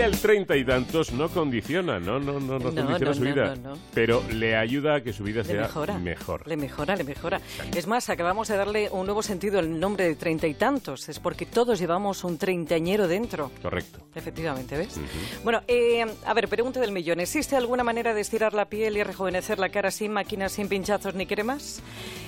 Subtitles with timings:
[0.00, 3.54] El treinta y tantos no condiciona, no, no, no, no, No, condiciona no, su vida,
[3.92, 5.98] pero le ayuda a que su vida Le sea mejora.
[5.98, 6.46] mejor.
[6.48, 7.40] Le mejora, le mejora.
[7.74, 11.08] Es más, acabamos de darle un nuevo sentido al nombre de treinta y tantos.
[11.08, 13.50] Es porque todos llevamos un treintañero dentro.
[13.62, 14.00] Correcto.
[14.14, 14.98] Efectivamente, ¿ves?
[15.44, 17.20] Bueno, eh, a ver, pregunta del millón.
[17.20, 21.14] ¿Existe alguna manera de estirar la piel y rejuvenecer la cara sin máquinas, sin pinchazos
[21.14, 21.82] ni cremas?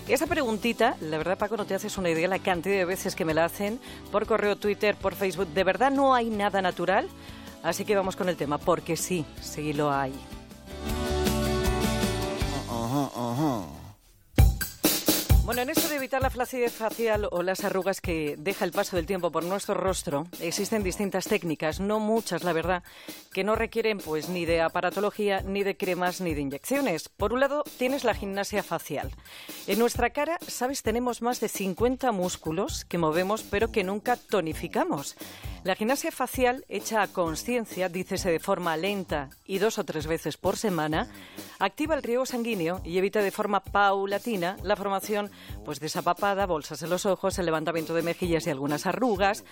[0.08, 3.24] Esa preguntita, la verdad, Paco, no te haces una idea la cantidad de veces que
[3.24, 5.48] me la hacen por correo, Twitter, por Facebook.
[5.48, 7.08] ¿De verdad no hay nada natural?
[7.62, 10.12] Así que vamos con el tema, porque sí, sí lo hay.
[15.44, 18.94] Bueno, en esto de evitar la flacidez facial o las arrugas que deja el paso
[18.94, 22.84] del tiempo por nuestro rostro, existen distintas técnicas, no muchas, la verdad,
[23.32, 27.08] que no requieren pues ni de aparatología, ni de cremas, ni de inyecciones.
[27.08, 29.10] Por un lado, tienes la gimnasia facial.
[29.66, 35.16] En nuestra cara, sabes, tenemos más de 50 músculos que movemos pero que nunca tonificamos.
[35.64, 40.36] La gimnasia facial, hecha a conciencia, dícese de forma lenta y dos o tres veces
[40.36, 41.08] por semana,
[41.62, 45.30] activa el riego sanguíneo y evita de forma paulatina la formación
[45.64, 45.80] pues,
[46.48, 49.44] bolsas en los ojos, el levantamiento de mejillas y algunas arrugas,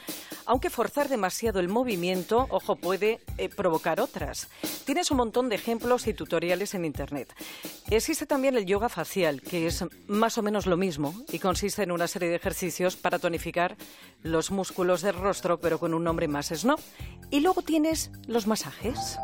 [0.45, 4.49] aunque forzar demasiado el movimiento, ojo, puede eh, provocar otras.
[4.85, 7.33] Tienes un montón de ejemplos y tutoriales en Internet.
[7.91, 11.93] Existe también el yoga facial, que es más o menos lo mismo y consiste en
[11.93, 13.77] una serie de ejercicios para tonificar
[14.23, 16.81] los músculos del rostro, pero con un nombre más snob.
[17.31, 19.19] Y luego tienes los masajes.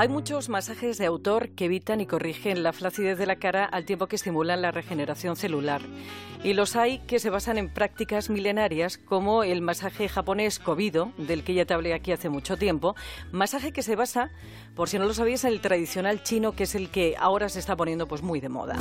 [0.00, 3.84] Hay muchos masajes de autor que evitan y corrigen la flacidez de la cara al
[3.84, 5.82] tiempo que estimulan la regeneración celular.
[6.42, 11.44] Y los hay que se basan en prácticas milenarias como el masaje japonés Kobido, del
[11.44, 12.96] que ya te hablé aquí hace mucho tiempo.
[13.30, 14.30] Masaje que se basa,
[14.74, 17.58] por si no lo sabías, en el tradicional chino, que es el que ahora se
[17.58, 18.78] está poniendo pues muy de moda.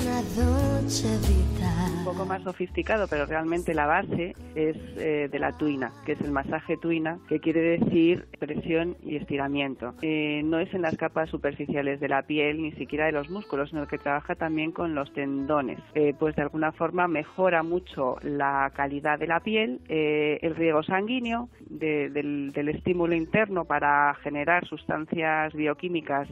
[1.98, 6.22] un poco más sofisticado, pero realmente la base es eh, de la tuina, que es
[6.22, 9.96] el masaje tuina, que quiere decir presión y estiramiento.
[10.02, 13.70] Eh, no es en las capas superficiales de la piel, ni siquiera de los músculos,
[13.70, 15.80] sino que trabaja también con los tendones.
[15.96, 20.84] Eh, pues de alguna forma mejora mucho la calidad de la piel, eh, el riego
[20.84, 26.28] sanguíneo, de- del, del estímulo interno para generar sustancias bioquímicas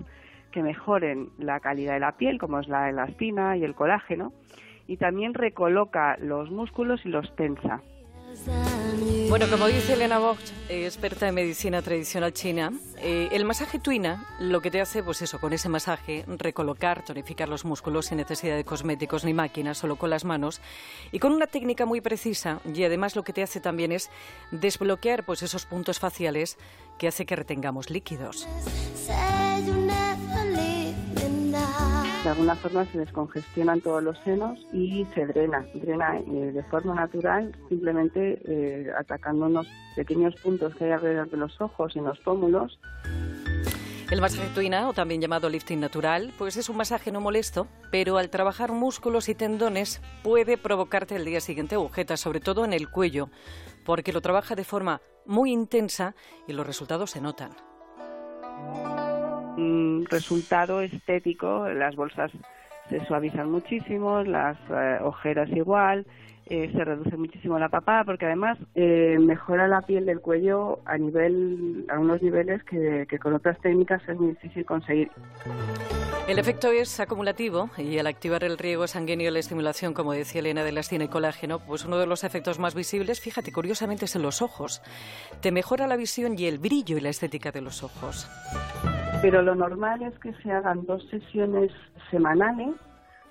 [0.52, 4.32] que mejoren la calidad de la piel, como es la elastina y el colágeno,
[4.88, 7.82] y también recoloca los músculos y los tensa.
[9.30, 14.26] Bueno, como dice Elena Vogt, eh, experta en medicina tradicional china, eh, el masaje tuina
[14.40, 18.56] lo que te hace, pues eso, con ese masaje, recolocar, tonificar los músculos sin necesidad
[18.56, 20.62] de cosméticos ni máquinas, solo con las manos,
[21.12, 24.10] y con una técnica muy precisa, y además lo que te hace también es
[24.52, 26.58] desbloquear pues esos puntos faciales
[26.98, 28.48] que hace que retengamos líquidos.
[32.28, 36.94] De alguna forma se descongestionan todos los senos y se drena, drena eh, de forma
[36.94, 39.66] natural, simplemente eh, atacando unos
[39.96, 42.78] pequeños puntos que hay alrededor de los ojos y en los pómulos.
[44.12, 48.18] El masaje tuina, o también llamado lifting natural, pues es un masaje no molesto, pero
[48.18, 52.90] al trabajar músculos y tendones puede provocarte el día siguiente agujetas, sobre todo en el
[52.90, 53.30] cuello,
[53.86, 56.14] porque lo trabaja de forma muy intensa
[56.46, 57.52] y los resultados se notan.
[60.10, 62.32] Resultado estético, las bolsas
[62.90, 66.06] se suavizan muchísimo, las eh, ojeras igual,
[66.50, 70.98] eh, se reduce muchísimo la papada porque además eh, mejora la piel del cuello a
[70.98, 75.12] nivel a unos niveles que, con otras técnicas es muy difícil conseguir.
[76.26, 80.64] El efecto es acumulativo y al activar el riego sanguíneo la estimulación, como decía Elena,
[80.64, 84.22] de elastina y colágeno, pues uno de los efectos más visibles, fíjate, curiosamente es en
[84.22, 84.82] los ojos.
[85.42, 88.30] Te mejora la visión y el brillo y la estética de los ojos.
[89.22, 91.72] Pero lo normal es que se hagan dos sesiones
[92.12, 92.76] semanales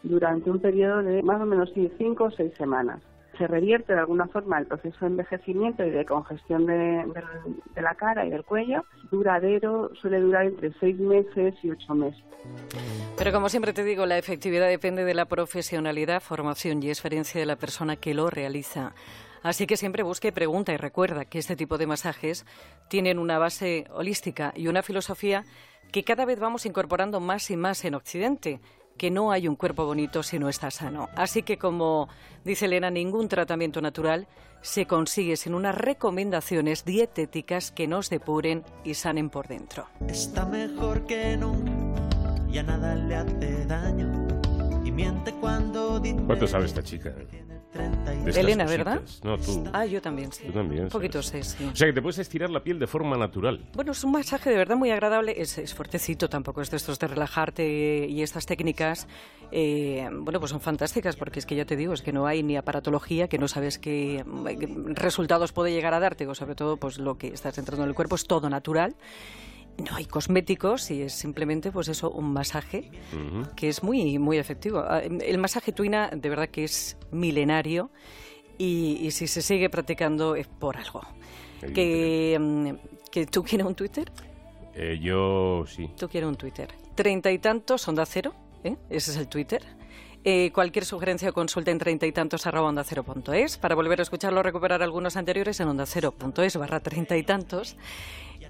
[0.02, 3.00] durante un periodo de más o menos cinco o seis semanas.
[3.38, 7.22] Se revierte de alguna forma el proceso de envejecimiento y de congestión de, de-
[7.74, 8.84] de la cara y del cuello.
[9.10, 12.22] Duradero suele durar entre seis meses y ocho meses.
[13.18, 17.46] Pero como siempre te digo, la efectividad depende de la profesionalidad, formación y experiencia de
[17.46, 18.92] la persona que lo realiza.
[19.42, 22.44] Así que siempre busca y pregunta y recuerda que este tipo de masajes
[22.88, 25.44] tienen una base holística y una filosofía
[25.92, 28.60] que cada vez vamos incorporando más y más en Occidente,
[28.96, 31.08] que no hay un cuerpo bonito si no está sano.
[31.16, 32.08] Así que como
[32.44, 34.26] dice Elena, ningún tratamiento natural
[34.62, 39.86] se consigue sin unas recomendaciones dietéticas que nos depuren y sanen por dentro.
[40.08, 41.70] Está mejor que nunca
[42.50, 44.26] y a nada le hace daño.
[44.84, 47.14] Y miente cuando dice ¿Cuánto sabe esta chica?
[47.14, 47.55] que tiene 30
[48.26, 48.84] de estas Elena, cositas.
[48.84, 49.02] ¿verdad?
[49.24, 49.70] No, tú.
[49.72, 50.44] Ah, yo también, sí.
[50.46, 51.64] Tú también, Un poquito sé, sí.
[51.72, 53.64] O sea, que te puedes estirar la piel de forma natural.
[53.74, 56.98] Bueno, es un masaje de verdad muy agradable, es, es fuertecito, tampoco es de estos
[56.98, 59.08] de relajarte y estas técnicas,
[59.52, 62.42] eh, bueno, pues son fantásticas porque es que ya te digo, es que no hay
[62.42, 64.24] ni aparatología, que no sabes qué
[64.88, 67.94] resultados puede llegar a darte, o sobre todo pues lo que estás entrando en el
[67.94, 68.94] cuerpo es todo natural.
[69.78, 72.90] No hay cosméticos y es simplemente pues eso, un masaje
[73.56, 74.78] que es muy, muy efectivo.
[74.78, 77.90] Ah, El masaje tuina de verdad que es milenario
[78.58, 81.02] y, y si se sigue practicando es por algo.
[81.74, 82.70] Que, mm,
[83.10, 84.10] que tú quieres un Twitter,
[84.74, 85.90] Eh, yo sí.
[85.98, 86.68] tú quieres un Twitter.
[86.94, 88.34] Treinta y tantos, onda cero,
[88.64, 88.76] ¿eh?
[88.90, 89.62] ese es el Twitter.
[90.24, 93.58] Eh, cualquier sugerencia o consulta en treinta y tantos arroba onda cero punto es.
[93.58, 97.22] Para volver a escucharlo recuperar algunos anteriores en onda cero punto es barra treinta y
[97.22, 97.76] tantos.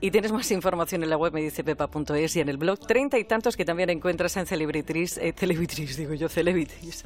[0.00, 3.56] Y tienes más información en la web medicipepa.es y en el blog treinta y tantos
[3.56, 7.04] que también encuentras en Celebrities, eh, Celebrities, digo yo, Celebrities.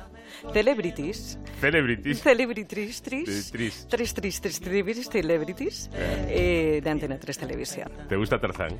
[0.52, 1.38] Celebrities.
[1.60, 2.20] Celebrities.
[2.20, 3.50] Celebrities, tris, Tris.
[3.52, 7.90] tris, tris, tris, tris, Celebrities, eh, de Antena 3 Televisión.
[8.08, 8.76] ¿Te gusta Tarzán?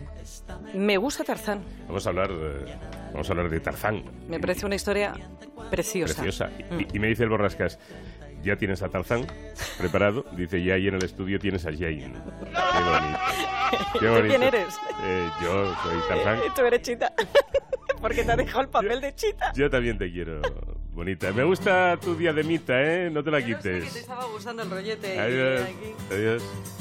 [0.74, 2.74] Me gusta Tarzán, Vamos a hablar, de-
[3.12, 4.02] vamos a hablar de Tarzán.
[4.28, 5.12] me parece una historia
[5.70, 6.14] preciosa.
[6.22, 6.50] Preciosa.
[6.70, 6.80] Mm.
[6.80, 7.78] Y, y me dice el Borrascas,
[8.42, 9.26] ya tienes a Tarzán
[9.78, 10.24] preparado.
[10.32, 12.12] Dice, y ahí en el estudio tienes a Jane.
[12.12, 13.18] Qué bonito.
[13.92, 14.28] Qué ¿Tú bonito.
[14.28, 14.74] quién eres?
[15.02, 16.40] Eh, yo soy Tarzán.
[16.56, 17.12] Tú eres chita.
[18.00, 19.52] Porque te ha dejado el papel de chita.
[19.54, 20.40] Yo también te quiero,
[20.92, 21.30] bonita.
[21.32, 23.10] Me gusta tu diademita, ¿eh?
[23.10, 23.96] No te la Que te quites.
[23.96, 25.14] estaba gustando el rollete.
[25.14, 25.60] y Adiós.
[25.62, 26.14] aquí.
[26.14, 26.42] Adiós.